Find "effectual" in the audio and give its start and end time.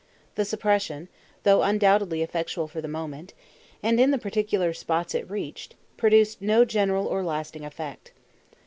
2.23-2.67